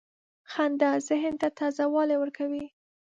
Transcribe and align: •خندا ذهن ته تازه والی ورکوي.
•خندا 0.51 0.91
ذهن 1.07 1.33
ته 1.41 1.47
تازه 1.59 1.85
والی 1.93 2.15
ورکوي. 2.19 2.65